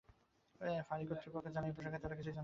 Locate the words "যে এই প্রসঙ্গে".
1.63-1.99